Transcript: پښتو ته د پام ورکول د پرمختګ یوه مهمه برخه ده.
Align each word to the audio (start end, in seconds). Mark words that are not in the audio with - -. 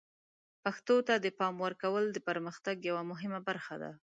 پښتو 0.63 0.95
ته 1.07 1.13
د 1.19 1.27
پام 1.39 1.55
ورکول 1.65 2.05
د 2.11 2.17
پرمختګ 2.27 2.75
یوه 2.89 3.03
مهمه 3.11 3.39
برخه 3.49 3.75
ده. 3.81 3.91